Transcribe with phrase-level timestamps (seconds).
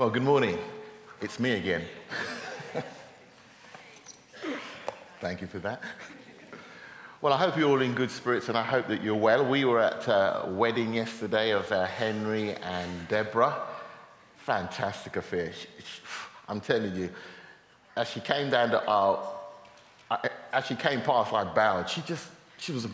[0.00, 0.56] Well, good morning.
[1.20, 1.84] It's me again.
[5.20, 5.82] Thank you for that.
[7.20, 9.46] Well, I hope you're all in good spirits and I hope that you're well.
[9.46, 13.60] We were at a wedding yesterday of uh, Henry and Deborah.
[14.38, 15.52] Fantastic affair.
[16.48, 17.10] I'm telling you,
[17.94, 19.38] as she came down the aisle,
[20.50, 21.90] as she came past, I bowed.
[21.90, 22.26] She just,
[22.56, 22.86] she was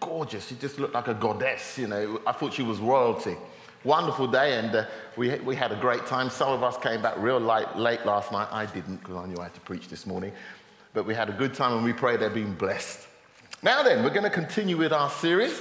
[0.00, 0.48] gorgeous.
[0.48, 2.22] She just looked like a goddess, you know.
[2.26, 3.36] I thought she was royalty.
[3.84, 6.30] Wonderful day, and uh, we, we had a great time.
[6.30, 8.48] Some of us came back real late, late last night.
[8.50, 10.32] I didn't because I knew I had to preach this morning.
[10.94, 13.06] But we had a good time and we prayed they're being blessed.
[13.62, 15.60] Now, then, we're going to continue with our series,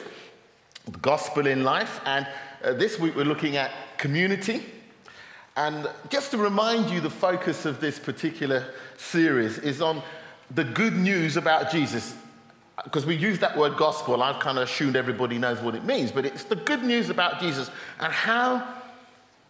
[0.86, 2.00] The Gospel in Life.
[2.06, 2.26] And
[2.64, 4.64] uh, this week we're looking at community.
[5.58, 10.02] And just to remind you, the focus of this particular series is on
[10.50, 12.16] the good news about Jesus
[12.84, 16.12] because we use that word gospel, I've kind of assumed everybody knows what it means,
[16.12, 18.68] but it's the good news about Jesus and how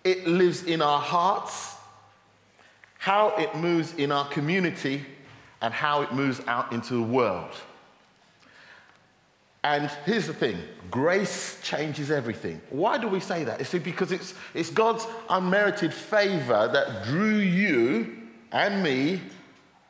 [0.04, 1.76] it lives in our hearts,
[2.98, 5.06] how it moves in our community,
[5.62, 7.56] and how it moves out into the world.
[9.64, 10.58] And here's the thing
[10.92, 12.62] grace changes everything.
[12.70, 13.62] Why do we say that?
[13.62, 18.18] It's because it's, it's God's unmerited favor that drew you
[18.52, 19.22] and me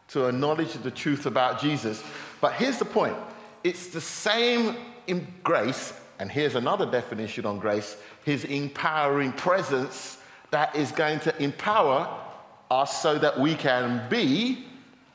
[0.10, 2.04] to a knowledge of the truth about Jesus.
[2.44, 3.16] But here's the point
[3.64, 4.76] it's the same
[5.08, 10.18] in grace, and here's another definition on grace his empowering presence
[10.52, 12.20] that is going to empower
[12.70, 14.66] us so that we can be,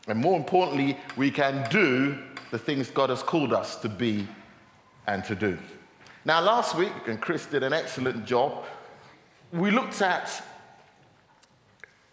[0.07, 2.19] and more importantly, we can do
[2.51, 4.27] the things God has called us to be
[5.07, 5.59] and to do.
[6.25, 8.65] Now, last week, and Chris did an excellent job,
[9.53, 10.43] we looked at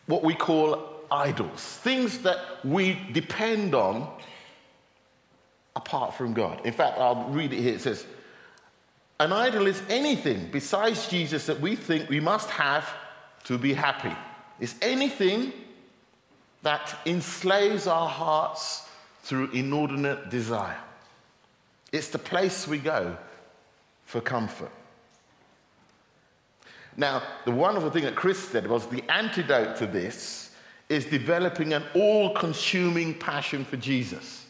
[0.07, 4.11] what we call idols, things that we depend on
[5.75, 6.65] apart from God.
[6.65, 7.75] In fact, I'll read it here.
[7.75, 8.05] It says,
[9.19, 12.87] An idol is anything besides Jesus that we think we must have
[13.45, 14.15] to be happy.
[14.59, 15.53] It's anything
[16.63, 18.87] that enslaves our hearts
[19.23, 20.77] through inordinate desire.
[21.91, 23.17] It's the place we go
[24.05, 24.71] for comfort.
[26.97, 30.51] Now, the wonderful thing that Chris said was the antidote to this
[30.87, 34.44] is developing an all consuming passion for Jesus.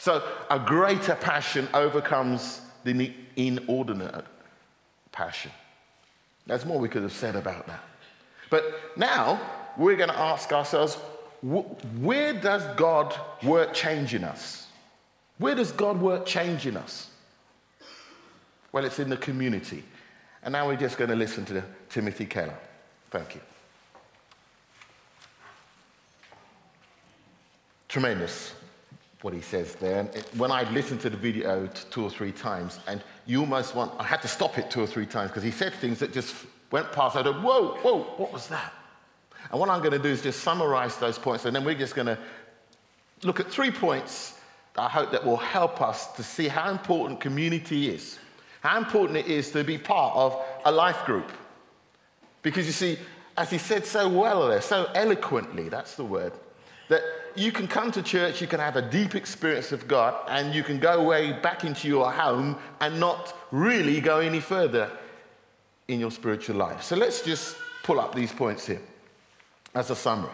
[0.00, 4.24] So a greater passion overcomes the inordinate
[5.12, 5.50] passion.
[6.46, 7.84] There's more we could have said about that.
[8.48, 8.64] But
[8.96, 9.38] now
[9.76, 10.94] we're going to ask ourselves
[11.42, 14.68] where does God work changing us?
[15.36, 17.10] Where does God work changing us?
[18.72, 19.84] Well, it's in the community.
[20.42, 22.58] And now we're just going to listen to Timothy Keller.
[23.10, 23.42] Thank you.
[27.86, 28.54] Tremendous
[29.22, 30.00] what he says there.
[30.00, 33.92] And when I listened to the video two or three times, and you almost want,
[33.98, 36.34] I had to stop it two or three times because he said things that just
[36.70, 37.16] went past.
[37.16, 38.72] I thought, whoa, whoa, what was that?
[39.50, 41.94] And what I'm going to do is just summarize those points, and then we're just
[41.94, 42.18] going to
[43.22, 44.40] look at three points
[44.76, 48.18] I hope that will help us to see how important community is,
[48.62, 51.30] how important it is to be part of a life group.
[52.42, 52.98] Because you see,
[53.36, 56.32] as he said so well there, so eloquently, that's the word,
[56.88, 57.02] that
[57.36, 60.62] you can come to church, you can have a deep experience of God, and you
[60.62, 64.90] can go away back into your home and not really go any further
[65.88, 66.82] in your spiritual life.
[66.82, 68.80] So let's just pull up these points here
[69.74, 70.30] as a summary.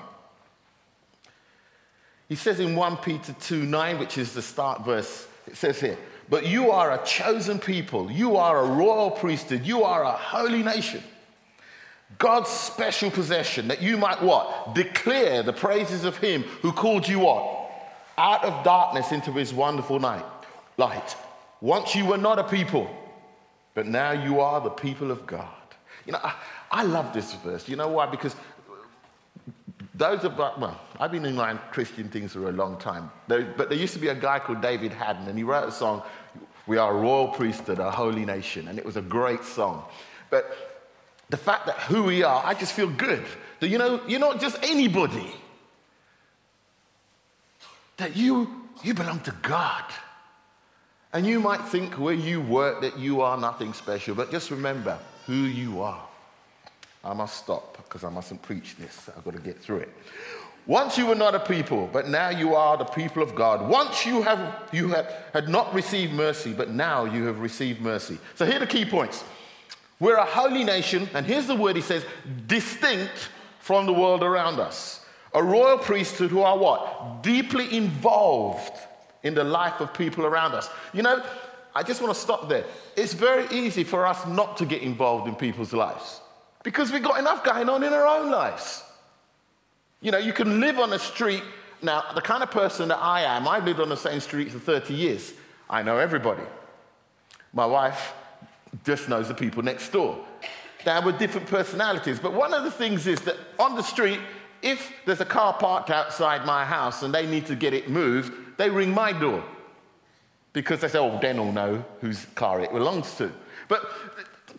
[2.29, 5.97] He says in 1 Peter 2 9, which is the start verse, it says here,
[6.29, 10.63] But you are a chosen people, you are a royal priesthood, you are a holy
[10.63, 11.03] nation
[12.19, 14.75] God's special possession, that you might what?
[14.75, 17.71] Declare the praises of him who called you what?
[18.17, 20.25] Out of darkness into his wonderful night,
[20.77, 21.17] light.
[21.61, 22.89] Once you were not a people,
[23.75, 25.49] but now you are the people of God.
[26.07, 26.35] You know, I,
[26.71, 27.69] I love this verse.
[27.69, 28.07] You know why?
[28.07, 28.37] Because
[29.95, 33.11] those of well, I've been in my Christian things for a long time.
[33.29, 35.73] There, but there used to be a guy called David Hadden, and he wrote a
[35.73, 36.03] song,
[36.67, 38.69] We Are a Royal Priesthood, a Holy Nation.
[38.69, 39.85] And it was a great song.
[40.31, 40.76] But
[41.29, 43.25] the fact that who we are, I just feel good.
[43.61, 45.35] That you know, you're not just anybody.
[47.97, 48.51] That you,
[48.83, 49.85] you belong to God.
[51.13, 54.99] And you might think where you work that you are nothing special, but just remember
[55.27, 56.07] who you are.
[57.03, 59.09] I must stop because I mustn't preach this.
[59.17, 59.89] I've got to get through it.
[60.67, 63.69] Once you were not a people, but now you are the people of God.
[63.69, 68.19] Once you have you had, had not received mercy, but now you have received mercy.
[68.35, 69.23] So here are the key points.
[69.99, 72.05] We're a holy nation, and here's the word he says
[72.47, 75.05] distinct from the world around us.
[75.35, 77.23] A royal priesthood who are what?
[77.23, 78.73] Deeply involved
[79.23, 80.69] in the life of people around us.
[80.93, 81.23] You know,
[81.75, 82.65] I just want to stop there.
[82.95, 86.21] It's very easy for us not to get involved in people's lives.
[86.63, 88.83] because we've got enough going on in our own lives.
[90.01, 91.45] You know, you can live on a street.
[91.81, 94.59] Now, the kind of person that I am, I've lived on the same street for
[94.59, 95.33] 30 years.
[95.71, 96.43] I know everybody.
[97.53, 98.15] My wife
[98.85, 100.25] just knows the people next door.
[100.85, 104.21] Now, we're different personalities, but one of the things is that on the street,
[104.63, 108.33] if there's a car parked outside my house and they need to get it moved,
[108.57, 109.43] they ring my door
[110.53, 113.31] because they say, oh, then will know whose car it belongs to.
[113.69, 113.85] But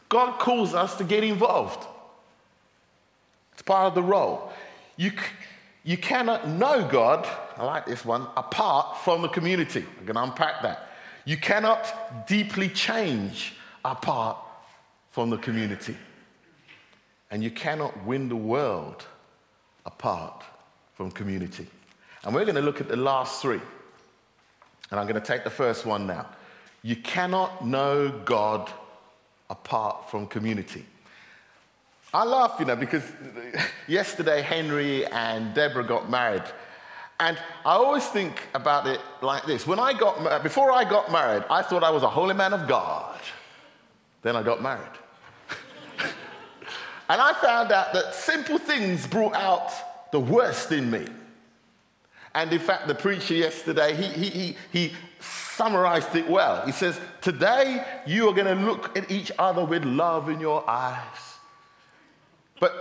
[0.09, 1.87] God calls us to get involved.
[3.53, 4.51] It's part of the role.
[4.97, 5.11] You,
[5.83, 7.27] you cannot know God,
[7.57, 9.85] I like this one, apart from the community.
[9.99, 10.89] I'm going to unpack that.
[11.25, 14.37] You cannot deeply change apart
[15.09, 15.95] from the community.
[17.31, 19.05] And you cannot win the world
[19.85, 20.43] apart
[20.93, 21.67] from community.
[22.23, 23.61] And we're going to look at the last three.
[24.91, 26.27] And I'm going to take the first one now.
[26.81, 28.71] You cannot know God
[29.49, 30.85] apart from community.
[32.13, 33.03] I laugh, you know, because
[33.87, 36.43] yesterday Henry and Deborah got married.
[37.19, 39.65] And I always think about it like this.
[39.65, 42.67] When I got before I got married, I thought I was a holy man of
[42.67, 43.19] God.
[44.27, 44.81] Then I got married.
[47.07, 49.71] and I found out that simple things brought out
[50.11, 51.05] the worst in me.
[52.35, 56.65] And in fact, the preacher yesterday, he, he, he, he summarized it well.
[56.65, 60.69] He says, Today you are going to look at each other with love in your
[60.69, 61.37] eyes.
[62.59, 62.73] But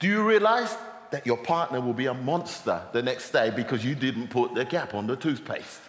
[0.00, 0.76] do you realize
[1.12, 4.66] that your partner will be a monster the next day because you didn't put the
[4.66, 5.82] cap on the toothpaste?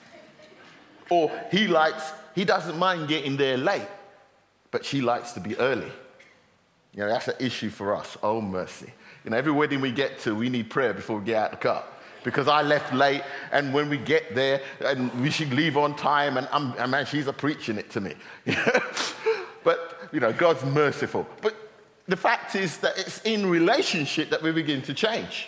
[1.10, 3.88] Or he likes, he doesn't mind getting there late,
[4.72, 5.92] but she likes to be early.
[6.94, 8.18] You know, that's an issue for us.
[8.24, 8.92] Oh, mercy.
[9.24, 11.58] You know, every wedding we get to, we need prayer before we get out the
[11.58, 11.84] car
[12.24, 16.38] because I left late, and when we get there, and we should leave on time,
[16.38, 18.14] and I'm, and man, she's a preaching it to me.
[19.64, 21.28] but you know, God's merciful.
[21.42, 21.56] But
[22.08, 25.48] the fact is that it's in relationship that we begin to change.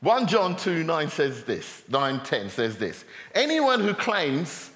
[0.00, 3.04] 1 John 2 9 says this, 9 10 says this.
[3.34, 4.71] Anyone who claims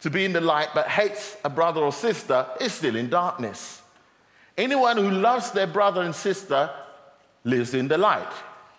[0.00, 3.82] to be in the light but hates a brother or sister is still in darkness.
[4.56, 6.70] Anyone who loves their brother and sister
[7.44, 8.32] lives in the light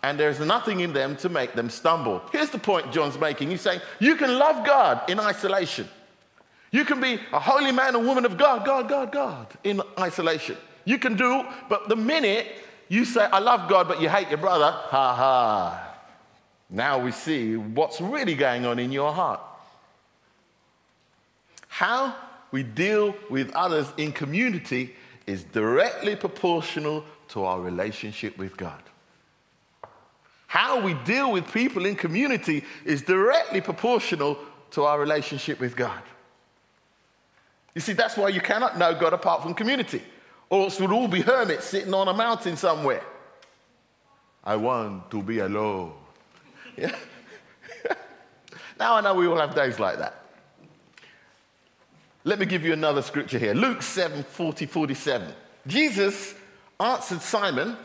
[0.03, 2.21] and there's nothing in them to make them stumble.
[2.31, 3.49] Here's the point John's making.
[3.49, 5.87] He's saying, You can love God in isolation.
[6.71, 10.57] You can be a holy man or woman of God, God, God, God, in isolation.
[10.85, 12.47] You can do, but the minute
[12.89, 15.95] you say, I love God, but you hate your brother, ha ha.
[16.69, 19.41] Now we see what's really going on in your heart.
[21.77, 22.15] How
[22.49, 24.95] we deal with others in community
[25.27, 28.81] is directly proportional to our relationship with God.
[30.47, 34.39] How we deal with people in community is directly proportional
[34.71, 36.01] to our relationship with God.
[37.75, 40.01] You see, that's why you cannot know God apart from community,
[40.49, 43.03] or else we'd all be hermits sitting on a mountain somewhere.
[44.43, 45.93] I want to be alone.
[46.75, 46.95] Yeah?
[48.79, 50.26] now I know we all have days like that.
[52.27, 55.33] Let me give you another scripture here Luke 7 40, 47.
[55.65, 56.35] Jesus
[56.77, 57.77] answered Simon,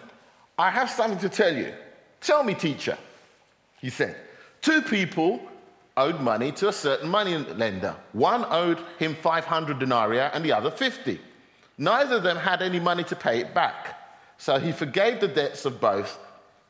[0.59, 1.73] I have something to tell you.
[2.21, 2.99] Tell me, teacher,
[3.81, 4.17] he said.
[4.61, 5.41] Two people
[5.97, 7.95] owed money to a certain money lender.
[8.15, 11.21] One owed him 500 denarii and the other 50.
[11.79, 13.97] Neither of them had any money to pay it back.
[14.39, 16.19] So he forgave the debts of both.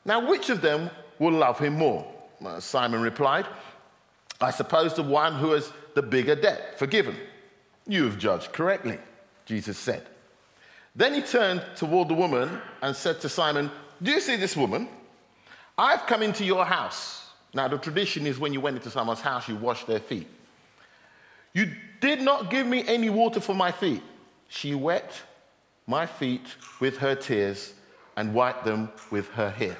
[0.05, 2.05] Now, which of them will love him more?
[2.59, 3.47] Simon replied,
[4.39, 7.15] I suppose the one who has the bigger debt forgiven.
[7.87, 8.97] You have judged correctly,
[9.45, 10.05] Jesus said.
[10.95, 13.71] Then he turned toward the woman and said to Simon,
[14.01, 14.87] Do you see this woman?
[15.77, 17.27] I've come into your house.
[17.53, 20.27] Now, the tradition is when you went into someone's house, you washed their feet.
[21.53, 21.71] You
[22.01, 24.01] did not give me any water for my feet.
[24.49, 25.13] She wet
[25.87, 26.45] my feet
[26.79, 27.73] with her tears
[28.15, 29.77] and wiped them with her hair.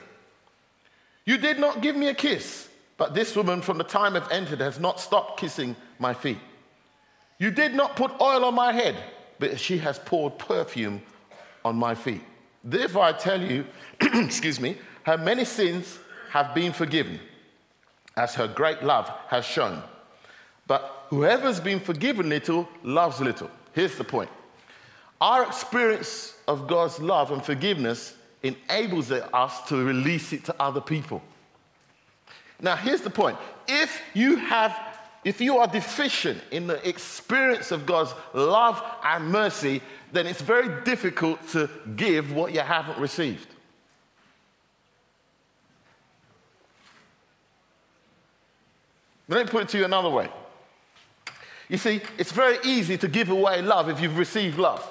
[1.25, 4.60] You did not give me a kiss, but this woman from the time I've entered
[4.60, 6.39] has not stopped kissing my feet.
[7.43, 8.95] You did not put oil on my head,
[9.38, 11.01] but she has poured perfume
[11.65, 12.21] on my feet.
[12.63, 13.65] Therefore, I tell you,
[14.00, 17.19] excuse me, her many sins have been forgiven,
[18.15, 19.83] as her great love has shown.
[20.67, 23.51] But whoever's been forgiven little loves little.
[23.73, 24.29] Here's the point
[25.19, 31.21] our experience of God's love and forgiveness enables us to release it to other people.
[32.62, 34.92] Now, here's the point if you have
[35.23, 40.83] if you are deficient in the experience of God's love and mercy, then it's very
[40.83, 43.47] difficult to give what you haven't received.
[49.29, 50.29] Let me put it to you another way.
[51.69, 54.87] You see, it's very easy to give away love if you've received love.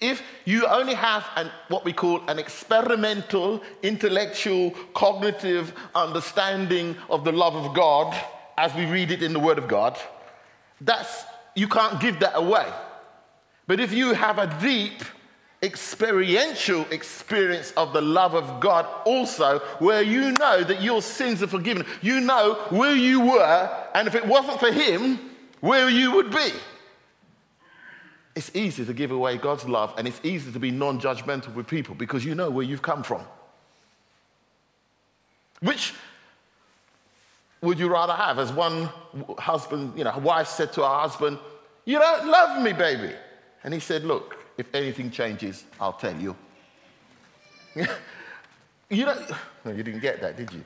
[0.00, 7.32] If you only have an, what we call an experimental, intellectual, cognitive understanding of the
[7.32, 8.18] love of God
[8.56, 9.98] as we read it in the Word of God,
[10.80, 12.66] that's, you can't give that away.
[13.66, 15.02] But if you have a deep,
[15.62, 21.46] experiential experience of the love of God also, where you know that your sins are
[21.46, 25.18] forgiven, you know where you were, and if it wasn't for Him,
[25.60, 26.50] where you would be.
[28.34, 31.66] It's easy to give away God's love and it's easy to be non judgmental with
[31.66, 33.22] people because you know where you've come from.
[35.60, 35.92] Which
[37.62, 38.38] would you rather have?
[38.38, 38.88] As one
[39.38, 41.38] husband, you know, wife said to her husband,
[41.84, 43.12] You don't love me, baby.
[43.64, 46.36] And he said, Look, if anything changes, I'll tell you.
[47.76, 49.30] you don't,
[49.64, 50.64] no, you didn't get that, did you?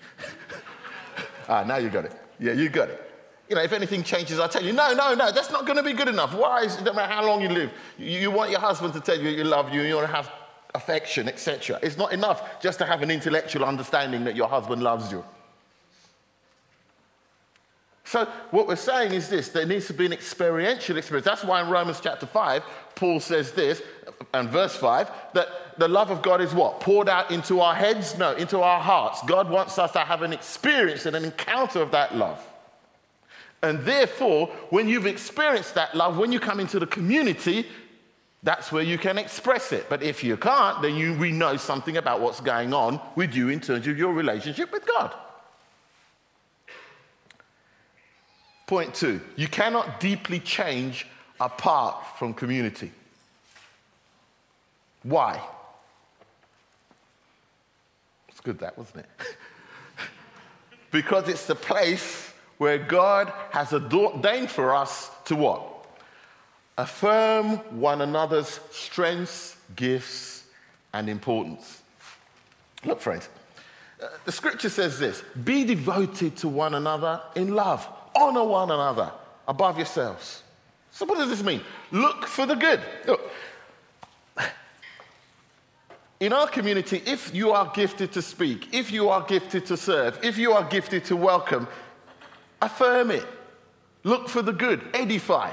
[1.49, 2.13] ah, now you got it.
[2.39, 3.11] Yeah, you got it.
[3.49, 5.83] You know, if anything changes, I'll tell you, no, no, no, that's not going to
[5.83, 6.35] be good enough.
[6.35, 6.67] Why?
[6.83, 9.45] No matter how long you live, you, you want your husband to tell you you
[9.45, 10.33] love you, you want to have
[10.75, 11.79] affection, etc.
[11.83, 15.25] It's not enough just to have an intellectual understanding that your husband loves you.
[18.07, 21.25] So, what we're saying is this there needs to be an experiential experience.
[21.25, 22.63] That's why in Romans chapter 5,
[22.95, 23.83] Paul says this,
[24.35, 26.81] and verse 5, that the love of God is what?
[26.81, 28.17] Poured out into our heads?
[28.19, 29.21] No, into our hearts.
[29.27, 32.41] God wants us to have an experience and an encounter of that love.
[33.63, 37.67] And therefore, when you've experienced that love, when you come into the community,
[38.43, 39.87] that's where you can express it.
[39.89, 43.49] But if you can't, then you, we know something about what's going on with you
[43.49, 45.15] in terms of your relationship with God.
[48.67, 51.07] Point two you cannot deeply change
[51.41, 52.93] apart from community.
[55.03, 55.41] Why?
[58.29, 59.37] It's good, that, wasn't it?
[60.91, 65.71] because it's the place where God has ordained for us to what?
[66.79, 70.45] Affirm one another's strengths, gifts,
[70.93, 71.83] and importance.
[72.85, 73.29] Look, friends,
[74.03, 79.13] uh, the scripture says this be devoted to one another in love, honor one another
[79.47, 80.43] above yourselves.
[80.91, 81.61] So, what does this mean?
[81.91, 82.81] Look for the good.
[83.07, 83.31] Look,
[86.21, 90.19] in our community, if you are gifted to speak, if you are gifted to serve,
[90.23, 91.67] if you are gifted to welcome,
[92.63, 93.27] affirm it.
[94.05, 95.51] Look for the good, edify.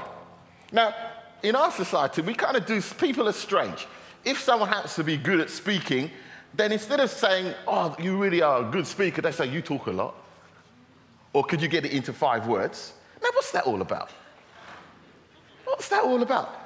[0.70, 0.94] Now,
[1.42, 3.86] in our society, we kind of do, people are strange.
[4.24, 6.10] If someone happens to be good at speaking,
[6.54, 9.86] then instead of saying, oh, you really are a good speaker, they say, you talk
[9.86, 10.14] a lot.
[11.32, 12.92] Or could you get it into five words?
[13.22, 14.10] Now, what's that all about?
[15.64, 16.58] What's that all about?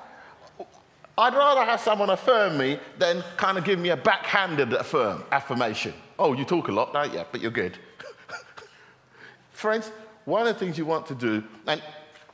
[1.18, 5.94] I'd rather have someone affirm me than kind of give me a backhanded affirm, affirmation.
[6.18, 7.24] Oh, you talk a lot, don't you?
[7.30, 7.78] But you're good.
[9.52, 9.90] Friends,
[10.26, 11.82] one of the things you want to do, and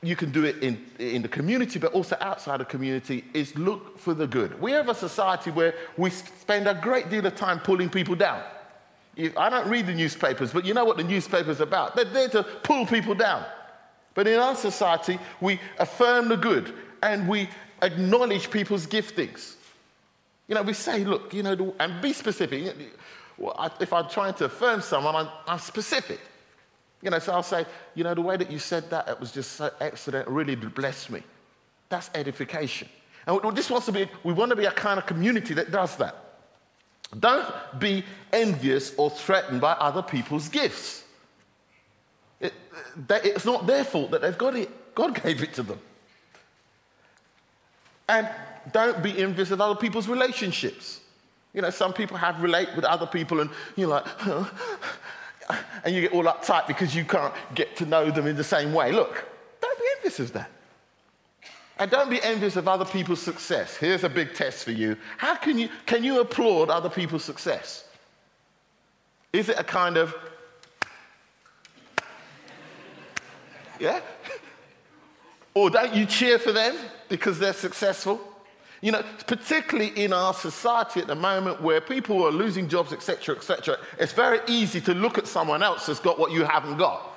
[0.03, 3.99] you can do it in, in the community, but also outside the community, is look
[3.99, 4.61] for the good.
[4.61, 8.43] We have a society where we spend a great deal of time pulling people down.
[9.37, 11.95] I don't read the newspapers, but you know what the newspaper's are about.
[11.97, 13.45] They're there to pull people down.
[14.15, 17.49] But in our society, we affirm the good and we
[17.83, 19.55] acknowledge people's giftings.
[20.49, 22.75] You know, we say, look, you know, and be specific.
[23.81, 26.21] If I'm trying to affirm someone, I'm, I'm specific.
[27.01, 29.33] You know, so I'll say, you know, the way that you said that, it was
[29.33, 31.23] just so excellent, really blessed me.
[31.89, 32.89] That's edification.
[33.27, 35.97] And this wants to be, we want to be a kind of community that does
[35.97, 36.32] that.
[37.19, 37.47] Don't
[37.79, 41.05] be envious or threatened by other people's gifts.
[42.41, 42.55] It,
[43.09, 44.95] it's not their fault that they've got it.
[44.95, 45.81] God gave it to them.
[48.09, 48.29] And
[48.73, 51.01] don't be envious of other people's relationships.
[51.53, 54.07] You know, some people have relate with other people and you're like,
[55.85, 58.73] and you get all uptight because you can't get to know them in the same
[58.73, 58.91] way.
[58.93, 59.25] Look,
[59.61, 60.51] don't be envious of that.
[61.79, 63.77] And don't be envious of other people's success.
[63.77, 64.97] Here's a big test for you.
[65.17, 67.89] How can you, can you applaud other people's success?
[69.33, 70.15] Is it a kind of,
[73.81, 74.01] yeah?
[75.55, 76.77] Or don't you cheer for them
[77.09, 78.21] because they're successful?
[78.83, 83.37] You know, particularly in our society at the moment where people are losing jobs, etc.,
[83.37, 87.17] etc., it's very easy to look at someone else that's got what you haven't got.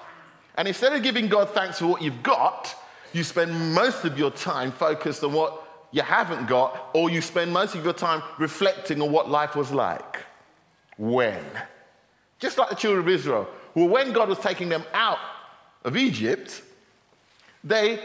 [0.58, 2.76] And instead of giving God thanks for what you've got,
[3.14, 7.54] you spend most of your time focused on what you haven't got, or you spend
[7.54, 10.26] most of your time reflecting on what life was like.
[10.98, 11.46] When?
[12.40, 13.48] Just like the children of Israel.
[13.74, 15.20] Well, when God was taking them out
[15.84, 16.62] of Egypt,
[17.64, 18.00] they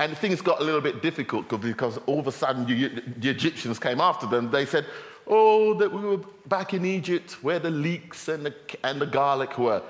[0.00, 4.00] and things got a little bit difficult because all of a sudden the Egyptians came
[4.00, 4.50] after them.
[4.50, 4.86] They said,
[5.26, 9.58] Oh, that we were back in Egypt where the leeks and the, and the garlic
[9.58, 9.82] were.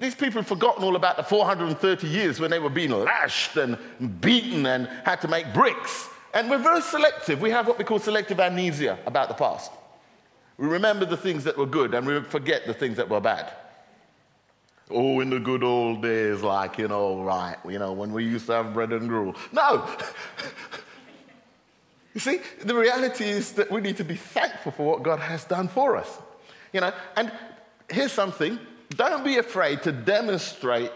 [0.00, 3.78] These people had forgotten all about the 430 years when they were being lashed and
[4.20, 6.08] beaten and had to make bricks.
[6.34, 7.40] And we're very selective.
[7.40, 9.70] We have what we call selective amnesia about the past.
[10.56, 13.52] We remember the things that were good and we forget the things that were bad.
[14.90, 18.46] Oh, in the good old days, like, you know, right, you know, when we used
[18.46, 19.34] to have bread and gruel.
[19.52, 19.88] No!
[22.14, 25.44] you see, the reality is that we need to be thankful for what God has
[25.44, 26.18] done for us.
[26.72, 27.32] You know, and
[27.90, 28.58] here's something
[28.94, 30.92] don't be afraid to demonstrate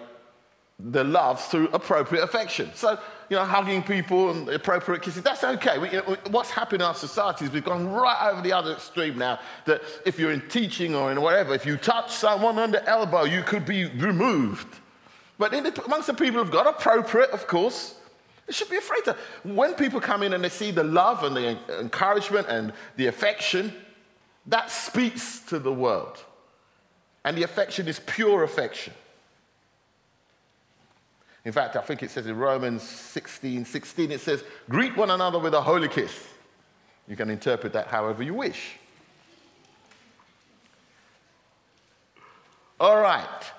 [0.78, 2.70] the love through appropriate affection.
[2.74, 2.98] So,
[3.30, 5.78] you know, hugging people and appropriate kisses, that's okay.
[5.78, 8.72] We, you know, what's happened in our society is we've gone right over the other
[8.72, 12.72] extreme now that if you're in teaching or in whatever, if you touch someone on
[12.72, 14.80] the elbow, you could be removed.
[15.38, 17.94] But the, amongst the people who've got appropriate, of course,
[18.46, 19.16] they should be afraid to.
[19.44, 23.72] When people come in and they see the love and the encouragement and the affection,
[24.46, 26.22] that speaks to the world.
[27.26, 28.94] And the affection is pure affection.
[31.44, 35.40] In fact, I think it says in Romans 16 16, it says, greet one another
[35.40, 36.28] with a holy kiss.
[37.08, 38.76] You can interpret that however you wish.
[42.78, 43.52] All right.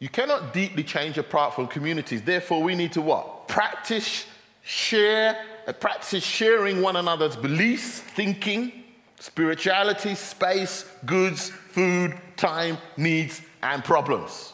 [0.00, 2.20] You cannot deeply change apart from communities.
[2.20, 3.46] Therefore, we need to what?
[3.46, 4.26] Practice,
[4.62, 8.85] share, uh, practice sharing one another's beliefs, thinking,
[9.20, 14.52] spirituality, space, goods, food, time, needs, and problems.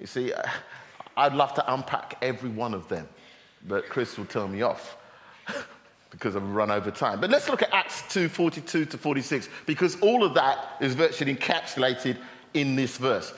[0.00, 0.42] You see, uh,
[1.16, 3.08] I'd love to unpack every one of them,
[3.66, 4.96] but Chris will tell me off
[6.10, 7.20] because I've run over time.
[7.20, 11.34] But let's look at Acts 2 42 to 46 because all of that is virtually
[11.34, 12.16] encapsulated
[12.54, 13.32] in this verse.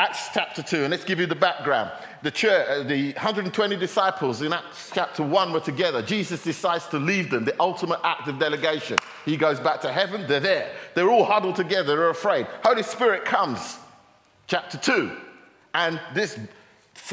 [0.00, 1.90] Acts chapter 2, and let's give you the background.
[2.22, 6.00] The church, uh, the 120 disciples in Acts chapter 1 were together.
[6.00, 8.98] Jesus decides to leave them, the ultimate act of delegation.
[9.26, 10.72] He goes back to heaven, they're there.
[10.94, 12.46] They're all huddled together, they're afraid.
[12.64, 13.76] Holy Spirit comes,
[14.46, 15.14] chapter 2.
[15.74, 16.38] And this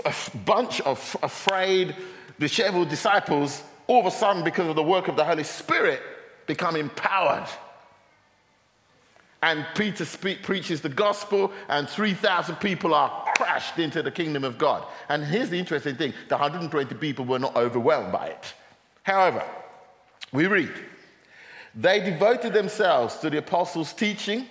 [0.06, 1.94] f- bunch of afraid,
[2.40, 6.02] disheveled disciples, all of a sudden, because of the work of the Holy Spirit,
[6.46, 7.50] become empowered.
[9.42, 14.58] And Peter spe- preaches the gospel, and 3,000 people are crashed into the kingdom of
[14.58, 14.84] God.
[15.10, 18.54] And here's the interesting thing the 120 people were not overwhelmed by it.
[19.04, 19.44] However,
[20.34, 20.72] we read,
[21.76, 24.48] they devoted themselves to the apostles' teaching,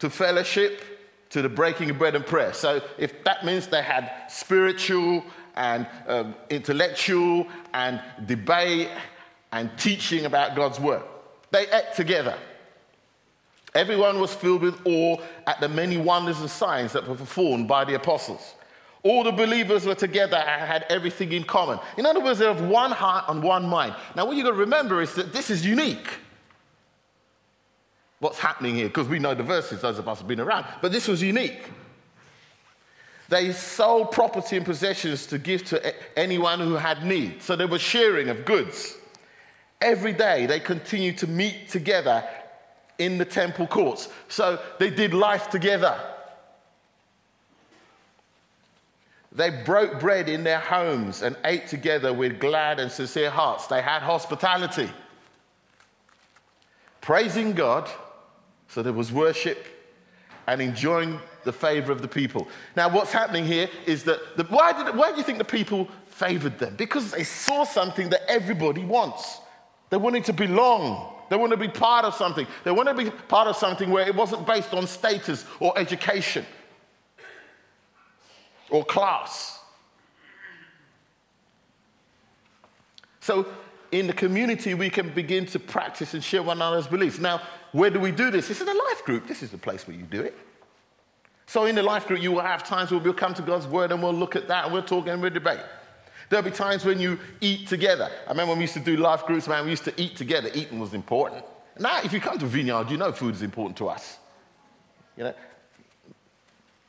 [0.00, 0.82] to fellowship,
[1.30, 2.52] to the breaking of bread and prayer.
[2.52, 5.24] So if that means they had spiritual
[5.56, 8.88] and um, intellectual and debate
[9.52, 11.02] and teaching about God's word,
[11.52, 12.36] they ate together.
[13.74, 17.84] Everyone was filled with awe at the many wonders and signs that were performed by
[17.84, 18.54] the apostles.
[19.02, 21.78] All the believers were together and had everything in common.
[21.98, 23.94] In other words, they have one heart and one mind.
[24.16, 26.08] Now, what you've got to remember is that this is unique
[28.24, 30.64] what's happening here because we know the verses, those of us have been around.
[30.80, 31.60] But this was unique.
[33.28, 37.42] They sold property and possessions to give to anyone who had need.
[37.42, 38.96] So there was sharing of goods.
[39.80, 42.24] Every day they continued to meet together
[42.98, 44.08] in the temple courts.
[44.28, 45.98] So they did life together.
[49.32, 53.66] They broke bread in their homes and ate together with glad and sincere hearts.
[53.66, 54.90] They had hospitality.
[57.00, 57.90] Praising God
[58.74, 59.66] so there was worship
[60.48, 62.48] and enjoying the favor of the people.
[62.76, 65.88] Now, what's happening here is that the, why, did, why do you think the people
[66.06, 66.74] favored them?
[66.76, 69.38] Because they saw something that everybody wants.
[69.90, 71.13] They wanted to belong.
[71.30, 72.46] They want to be part of something.
[72.64, 76.44] They want to be part of something where it wasn't based on status or education
[78.70, 79.60] or class.
[83.20, 83.46] So
[83.90, 87.18] in the community, we can begin to practice and share one another's beliefs.
[87.18, 87.40] Now,
[87.72, 88.50] where do we do this?
[88.50, 89.26] It's in a life group.
[89.26, 90.36] This is the place where you do it.
[91.46, 93.92] So, in the life group, you will have times where we'll come to God's word
[93.92, 95.60] and we'll look at that and we'll talk and we'll debate.
[96.34, 98.10] There'll be times when you eat together.
[98.26, 100.50] I remember when we used to do life groups, man, we used to eat together.
[100.52, 101.44] Eating was important.
[101.78, 104.18] Now, if you come to Vineyard, you know food is important to us.
[105.16, 105.34] You know?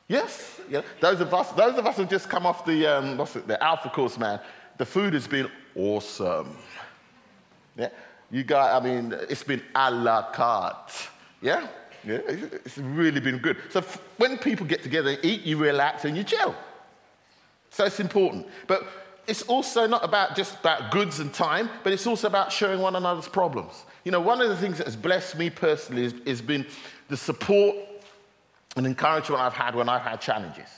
[0.08, 0.82] Yes, yeah.
[0.98, 3.62] Those of us, those of us who just come off the um, what's it, the
[3.62, 4.40] Alpha course, man.
[4.78, 6.56] The food has been awesome.
[7.76, 7.90] Yeah?
[8.32, 11.08] You got, I mean, it's been a la carte.
[11.40, 11.68] Yeah?
[12.04, 13.58] Yeah, it's really been good.
[13.70, 13.80] So
[14.16, 16.52] when people get together and eat, you relax and you chill.
[17.70, 18.48] So it's important.
[18.66, 22.80] But it's also not about just about goods and time, but it's also about sharing
[22.80, 23.84] one another's problems.
[24.04, 26.66] You know, one of the things that has blessed me personally has, has been
[27.08, 27.76] the support
[28.76, 30.68] and encouragement I've had when I've had challenges,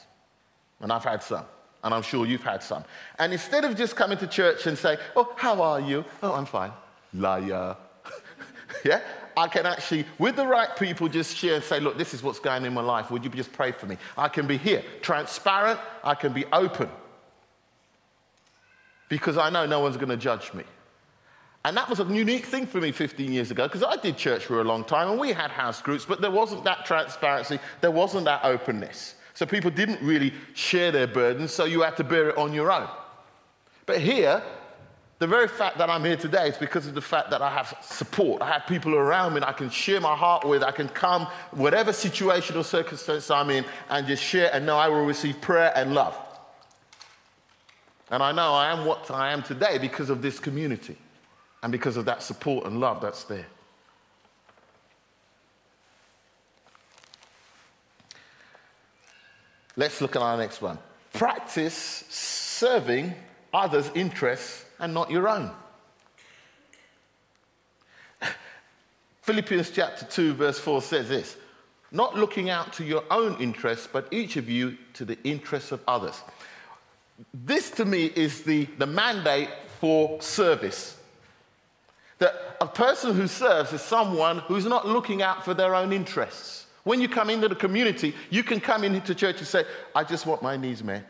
[0.80, 1.44] And I've had some.
[1.84, 2.84] And I'm sure you've had some.
[3.18, 6.04] And instead of just coming to church and saying, Oh, how are you?
[6.22, 6.72] Oh, I'm fine
[7.14, 7.76] liar.
[8.84, 9.00] yeah?
[9.36, 12.40] I can actually, with the right people, just share and say, look, this is what's
[12.40, 13.10] going on in my life.
[13.10, 13.96] Would you just pray for me?
[14.16, 16.90] I can be here, transparent, I can be open.
[19.08, 20.64] Because I know no one's going to judge me.
[21.64, 24.44] And that was a unique thing for me 15 years ago because I did church
[24.44, 27.90] for a long time and we had house groups, but there wasn't that transparency, there
[27.90, 29.14] wasn't that openness.
[29.34, 32.72] So people didn't really share their burdens, so you had to bear it on your
[32.72, 32.88] own.
[33.86, 34.42] But here,
[35.18, 37.76] the very fact that I'm here today is because of the fact that I have
[37.80, 38.40] support.
[38.40, 40.62] I have people around me I can share my heart with.
[40.62, 44.88] I can come, whatever situation or circumstance I'm in, and just share and know I
[44.88, 46.16] will receive prayer and love.
[48.10, 50.96] And I know I am what I am today because of this community
[51.62, 53.46] and because of that support and love that's there.
[59.76, 60.78] Let's look at our next one.
[61.12, 63.14] Practice serving
[63.52, 65.52] others' interests and not your own.
[69.22, 71.36] Philippians chapter 2, verse 4 says this
[71.90, 75.80] not looking out to your own interests, but each of you to the interests of
[75.88, 76.20] others.
[77.34, 79.50] This to me is the, the mandate
[79.80, 80.96] for service.
[82.18, 86.66] That a person who serves is someone who's not looking out for their own interests.
[86.84, 90.26] When you come into the community, you can come into church and say, I just
[90.26, 91.04] want my needs met.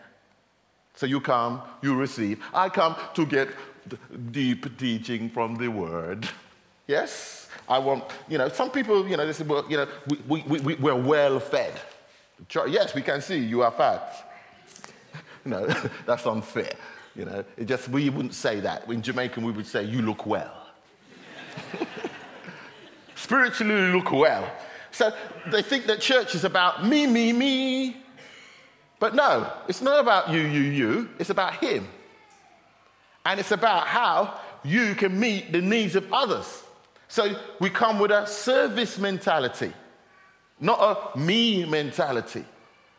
[0.94, 2.42] So you come, you receive.
[2.52, 3.48] I come to get
[4.32, 6.28] deep teaching from the word.
[6.88, 7.50] Yes?
[7.68, 9.88] I want, you know, some people, you know, they say, well, you know,
[10.26, 11.78] we, we, we, we're well fed.
[12.66, 14.27] Yes, we can see you are fat.
[15.48, 15.66] No,
[16.06, 16.72] that's unfair.
[17.14, 18.88] You know, it just, we wouldn't say that.
[18.88, 20.66] In Jamaican, we would say, you look well.
[23.16, 24.50] Spiritually look well.
[24.92, 25.12] So
[25.50, 27.96] they think that church is about me, me, me.
[29.00, 31.08] But no, it's not about you, you, you.
[31.18, 31.88] It's about Him.
[33.24, 36.64] And it's about how you can meet the needs of others.
[37.08, 39.72] So we come with a service mentality,
[40.60, 42.44] not a me mentality.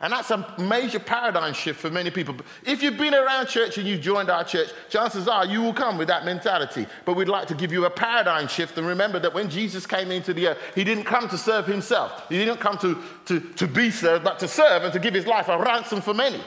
[0.02, 2.34] And that's a major paradigm shift for many people.
[2.66, 5.98] If you've been around church and you've joined our church, chances are you will come
[5.98, 6.88] with that mentality.
[7.04, 10.10] But we'd like to give you a paradigm shift and remember that when Jesus came
[10.10, 12.30] into the earth, he didn't come to serve himself.
[12.30, 15.28] He didn't come to, to, to be served, but to serve and to give his
[15.28, 16.40] life a ransom for many.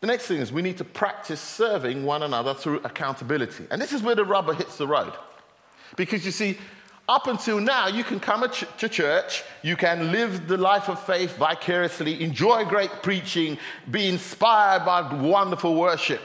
[0.00, 3.66] The next thing is we need to practice serving one another through accountability.
[3.70, 5.12] And this is where the rubber hits the road.
[5.96, 6.58] Because you see,
[7.08, 11.36] up until now, you can come to church, you can live the life of faith
[11.36, 13.58] vicariously, enjoy great preaching,
[13.90, 16.22] be inspired by wonderful worship.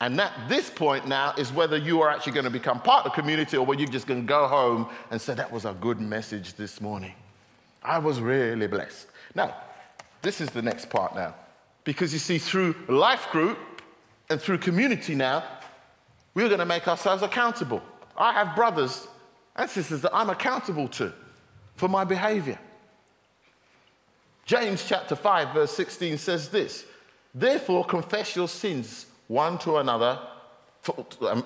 [0.00, 3.12] And at this point now is whether you are actually going to become part of
[3.12, 5.72] the community or whether you're just going to go home and say, That was a
[5.72, 7.14] good message this morning.
[7.82, 9.06] I was really blessed.
[9.34, 9.54] Now,
[10.20, 11.34] this is the next part now.
[11.84, 13.58] Because you see, through life group
[14.28, 15.44] and through community now,
[16.34, 17.80] we're going to make ourselves accountable.
[18.18, 19.06] I have brothers
[19.54, 21.12] and sisters that I'm accountable to
[21.76, 22.58] for my behavior.
[24.44, 26.86] James chapter 5, verse 16 says this
[27.34, 30.18] Therefore, confess your sins one to another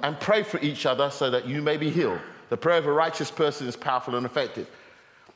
[0.02, 2.20] and pray for each other so that you may be healed.
[2.50, 4.68] The prayer of a righteous person is powerful and effective.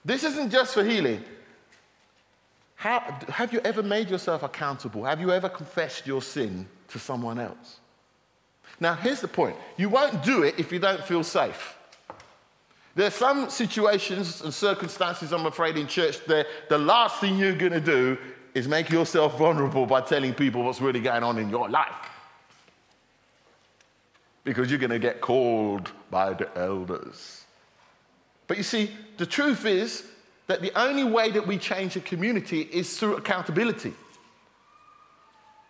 [0.04, 1.24] This isn't just for healing.
[2.74, 5.04] How, have you ever made yourself accountable?
[5.04, 7.80] Have you ever confessed your sin to someone else?
[8.80, 11.76] Now, here's the point you won't do it if you don't feel safe.
[12.94, 17.56] There are some situations and circumstances, I'm afraid, in church that the last thing you're
[17.56, 18.16] going to do
[18.54, 21.92] is make yourself vulnerable by telling people what's really going on in your life.
[24.44, 27.44] Because you're going to get called by the elders.
[28.46, 30.04] But you see, the truth is
[30.46, 33.94] that the only way that we change a community is through accountability.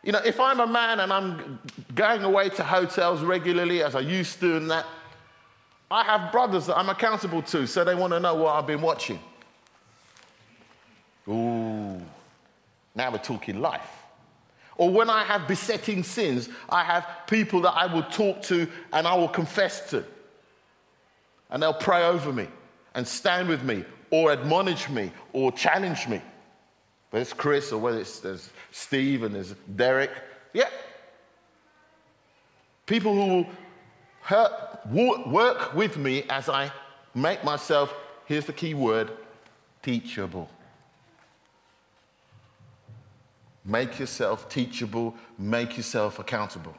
[0.05, 1.59] You know, if I'm a man and I'm
[1.95, 4.85] going away to hotels regularly, as I used to, and that,
[5.90, 8.83] I have brothers that I'm accountable to, so they want to know what I've been
[8.83, 9.19] watching.
[11.27, 12.03] Ooh,
[12.95, 13.88] now we're talking life.
[14.77, 19.07] Or when I have besetting sins, I have people that I will talk to and
[19.07, 20.05] I will confess to.
[21.51, 22.49] And they'll pray over me
[22.95, 26.21] and stand with me or admonish me or challenge me.
[27.11, 30.11] Whether it's Chris or whether it's there's Steve and there's Derek.
[30.53, 30.69] Yeah.
[32.87, 33.47] People who
[34.91, 36.73] will work with me as I
[37.15, 37.95] make myself,
[38.27, 39.13] here's the key word,
[39.81, 40.51] teachable.
[43.65, 46.75] Make yourself teachable, make yourself accountable.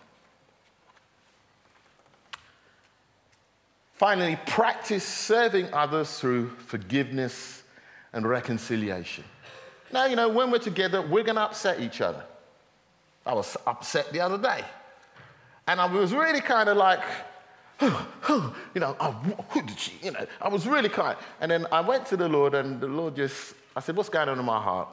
[3.94, 7.64] Finally, practice serving others through forgiveness
[8.12, 9.24] and reconciliation.
[9.92, 12.24] Now, you know, when we're together, we're going to upset each other.
[13.26, 14.64] I was upset the other day.
[15.68, 17.02] And I was really kind of like,
[17.82, 19.12] you know, oh,
[19.50, 19.94] who did she?
[20.02, 21.18] You know, I was really kind.
[21.42, 24.30] And then I went to the Lord, and the Lord just, I said, What's going
[24.30, 24.90] on in my heart?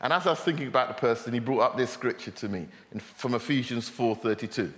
[0.00, 2.66] And as I was thinking about the person, he brought up this scripture to me
[2.98, 4.72] from Ephesians 4:32.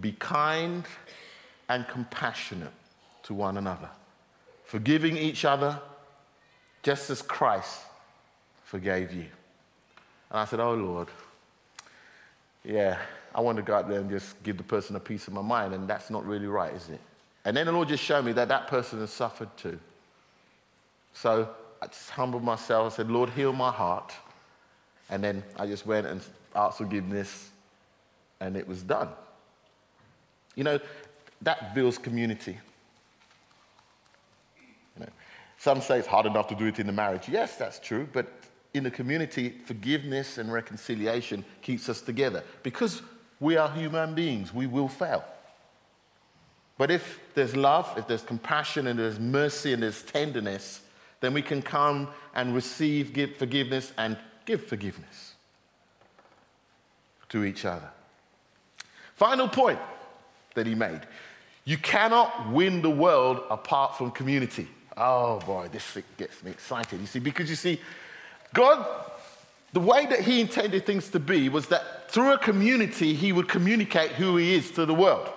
[0.00, 0.84] Be kind
[1.68, 2.72] and compassionate
[3.24, 3.90] to one another,
[4.64, 5.80] forgiving each other
[6.82, 7.80] just as Christ
[8.72, 9.26] forgave you.
[10.30, 11.08] And I said, Oh Lord,
[12.64, 12.98] yeah,
[13.34, 15.42] I want to go out there and just give the person a piece of my
[15.42, 17.00] mind, and that's not really right, is it?
[17.44, 19.78] And then the Lord just showed me that that person has suffered too.
[21.12, 21.50] So
[21.82, 22.94] I just humbled myself.
[22.94, 24.10] I said, Lord, heal my heart.
[25.10, 26.22] And then I just went and
[26.56, 27.50] asked forgiveness,
[28.40, 29.10] and it was done.
[30.54, 30.80] You know,
[31.42, 32.58] that builds community.
[34.96, 35.12] You know,
[35.58, 37.28] some say it's hard enough to do it in the marriage.
[37.28, 38.41] Yes, that's true, but
[38.74, 43.02] in the community, forgiveness and reconciliation keeps us together because
[43.40, 44.54] we are human beings.
[44.54, 45.24] We will fail.
[46.78, 50.80] But if there's love, if there's compassion, and there's mercy, and there's tenderness,
[51.20, 55.34] then we can come and receive give forgiveness and give forgiveness
[57.28, 57.90] to each other.
[59.14, 59.78] Final point
[60.54, 61.02] that he made
[61.64, 64.68] you cannot win the world apart from community.
[64.96, 67.00] Oh boy, this gets me excited.
[67.00, 67.80] You see, because you see,
[68.54, 68.86] God,
[69.72, 73.48] the way that He intended things to be was that through a community, He would
[73.48, 75.28] communicate who He is to the world.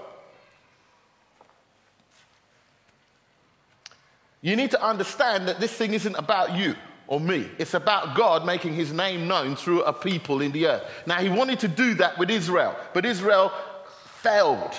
[4.42, 6.76] You need to understand that this thing isn't about you
[7.08, 7.50] or me.
[7.58, 10.84] It's about God making his name known through a people in the earth.
[11.06, 13.52] Now, he wanted to do that with Israel, but Israel
[14.22, 14.74] failed.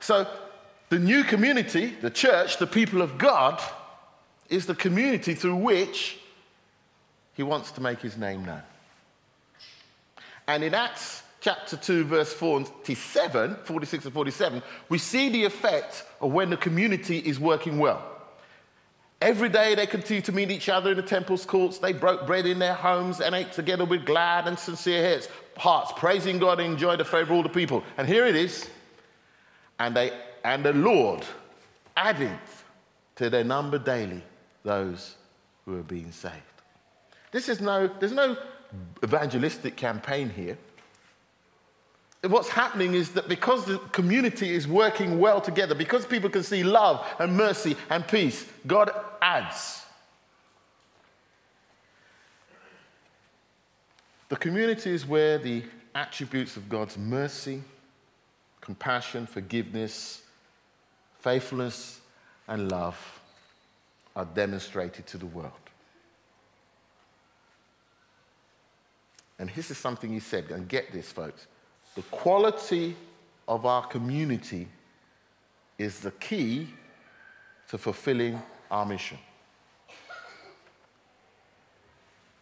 [0.00, 0.26] So,
[0.88, 3.62] the new community, the church, the people of God,
[4.48, 6.18] is the community through which
[7.34, 8.62] he wants to make his name known.
[10.46, 16.32] And in Acts chapter 2, verse 47, 46 and 47, we see the effect of
[16.32, 18.04] when the community is working well.
[19.20, 21.78] Every day they continued to meet each other in the temple's courts.
[21.78, 25.20] They broke bread in their homes and ate together with glad and sincere
[25.58, 27.84] hearts, praising God and enjoying the favor of all the people.
[27.98, 28.68] And here it is.
[29.78, 31.22] And, they, and the Lord
[31.96, 32.38] added
[33.16, 34.22] to their number daily
[34.62, 35.16] those
[35.66, 36.49] who are being saved.
[37.30, 38.36] This is no, there's no
[39.02, 40.58] evangelistic campaign here
[42.28, 46.62] what's happening is that because the community is working well together, because people can see
[46.62, 48.90] love and mercy and peace, God
[49.22, 49.84] adds.
[54.28, 55.64] The community is where the
[55.94, 57.62] attributes of God's mercy,
[58.60, 60.22] compassion, forgiveness,
[61.20, 62.00] faithfulness,
[62.46, 63.20] and love
[64.14, 65.52] are demonstrated to the world.
[69.40, 71.46] And this is something he said, and get this, folks.
[71.96, 72.94] The quality
[73.48, 74.68] of our community
[75.78, 76.68] is the key
[77.70, 79.16] to fulfilling our mission.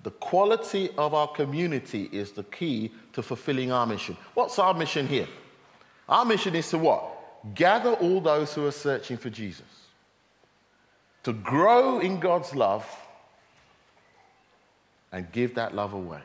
[0.02, 4.16] The quality of our community is the key to fulfilling our mission.
[4.34, 5.28] What's our mission here?
[6.08, 7.54] Our mission is to what?
[7.54, 9.86] Gather all those who are searching for Jesus,
[11.22, 12.84] to grow in God's love
[15.12, 16.20] and give that love away.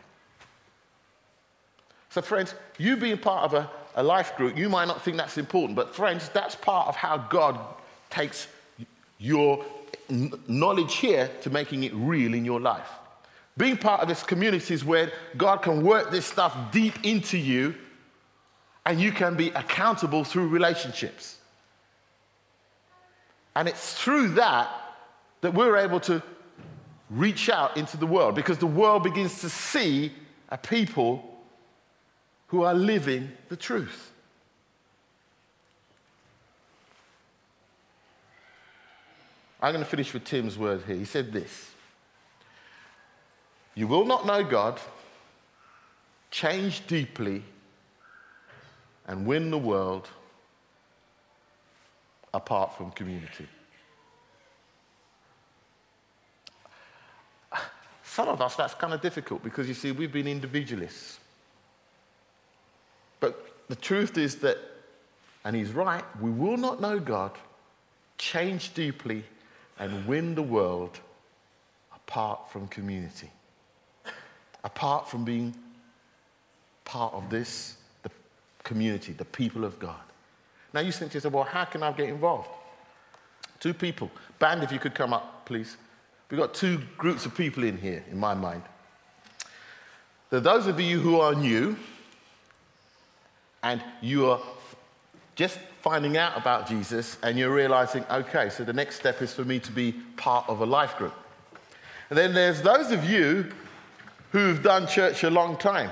[2.13, 5.39] So, friends, you being part of a, a life group, you might not think that's
[5.39, 7.60] important, but, friends, that's part of how God
[8.12, 8.45] takes
[9.17, 9.65] your
[10.47, 12.88] knowledge here to making it real in your life.
[13.58, 17.73] Being part of this community is where God can work this stuff deep into you
[18.86, 21.38] and you can be accountable through relationships.
[23.56, 24.69] And it's through that
[25.41, 26.21] that we're able to
[27.10, 30.12] reach out into the world because the world begins to see
[30.49, 31.32] a people
[32.53, 34.11] who are living the truth.
[39.59, 40.95] I'm going to finish with Tim's word here.
[40.95, 41.71] He said this
[43.73, 44.79] You will not know God,
[46.29, 47.41] change deeply,
[49.07, 50.07] and win the world
[52.35, 53.47] apart from community.
[58.03, 61.17] Some of us, that's kind of difficult because you see, we've been individualists.
[63.23, 64.57] But the truth is that,
[65.45, 67.31] and he's right, we will not know God,
[68.17, 69.23] change deeply,
[69.79, 70.99] and win the world
[71.95, 73.29] apart from community.
[74.65, 75.55] Apart from being
[76.83, 78.12] part of this, the
[78.65, 80.03] community, the people of God.
[80.73, 82.49] Now you think to yourself, well, how can I get involved?
[83.62, 84.12] Two people.
[84.38, 85.77] Band, if you could come up, please.
[86.29, 88.63] We've got two groups of people in here, in my mind.
[90.29, 91.77] There are those of you who are new,
[93.63, 94.41] and you are
[95.36, 99.43] just finding out about Jesus and you're realizing, okay, so the next step is for
[99.43, 101.13] me to be part of a life group.
[102.10, 103.52] And then there's those of you
[104.32, 105.89] who've done church a long time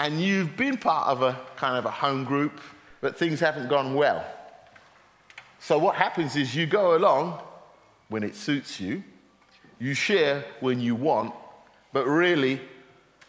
[0.00, 2.60] and you've been part of a kind of a home group,
[3.00, 4.24] but things haven't gone well.
[5.58, 7.38] So, what happens is you go along
[8.08, 9.04] when it suits you,
[9.78, 11.34] you share when you want,
[11.92, 12.60] but really,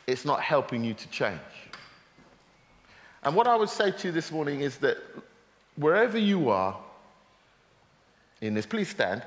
[0.07, 1.39] it's not helping you to change.
[3.23, 4.97] And what I would say to you this morning is that
[5.75, 6.77] wherever you are
[8.41, 9.21] in this, please stand.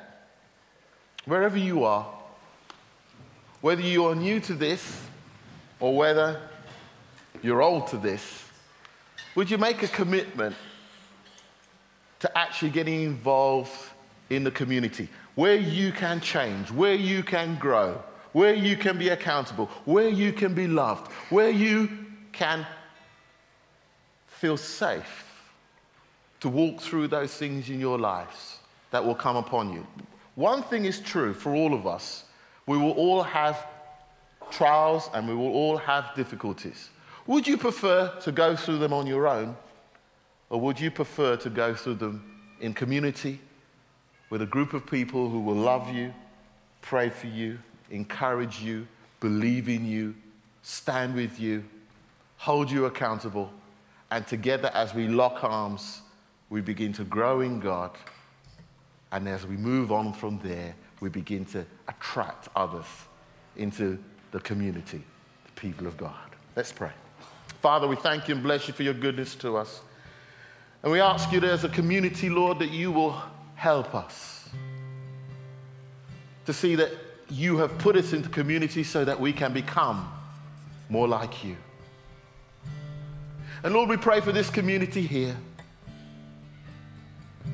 [1.25, 2.07] Wherever you are,
[3.61, 5.03] whether you are new to this
[5.81, 6.41] or whether
[7.43, 8.45] you're old to this,
[9.35, 10.55] would you make a commitment
[12.21, 13.73] to actually getting involved
[14.31, 18.03] in the community where you can change, where you can grow,
[18.33, 21.89] where you can be accountable, where you can be loved, where you
[22.33, 22.67] can
[24.45, 25.25] feel safe
[26.39, 28.59] to walk through those things in your lives
[28.91, 29.87] that will come upon you.
[30.35, 32.25] One thing is true for all of us
[32.67, 33.67] we will all have
[34.51, 36.91] trials and we will all have difficulties.
[37.27, 39.57] Would you prefer to go through them on your own,
[40.51, 42.23] or would you prefer to go through them
[42.61, 43.41] in community
[44.29, 46.13] with a group of people who will love you,
[46.83, 47.59] pray for you,
[47.91, 48.87] encourage you,
[49.21, 50.15] believe in you,
[50.61, 51.65] stand with you,
[52.37, 53.51] hold you accountable,
[54.15, 56.03] and together as we lock arms,
[56.49, 57.91] we begin to grow in God.
[59.11, 62.87] And as we move on from there, we begin to attract others
[63.57, 63.99] into
[64.31, 65.03] the community,
[65.47, 66.15] the people of God.
[66.55, 66.93] Let's pray.
[67.61, 69.81] Father, we thank you and bless you for your goodness to us.
[70.85, 73.21] And we ask you as a community, Lord, that you will
[73.57, 74.49] help us
[76.47, 76.93] to see that
[77.29, 80.09] you have put us into community so that we can become
[80.89, 81.57] more like you.
[83.65, 85.35] And Lord, we pray for this community here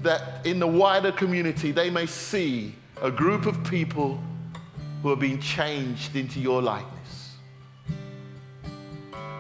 [0.03, 4.21] that in the wider community they may see a group of people
[5.03, 7.37] who are being changed into your likeness.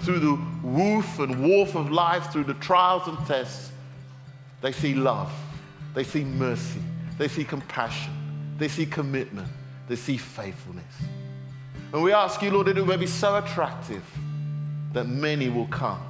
[0.03, 3.73] Through the woof and wharf of life, through the trials and tests,
[4.61, 5.33] they see love,
[5.93, 6.81] they see mercy,
[7.19, 8.13] they see compassion,
[8.59, 9.49] they see commitment,
[9.89, 10.95] they see faithfulness.
[11.93, 14.05] And we ask you, Lord, that it may be so attractive
[14.93, 16.01] that many will come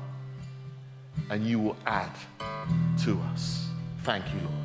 [1.29, 2.11] and you will add
[3.05, 3.67] to us.
[4.05, 4.60] Thank you, Lord.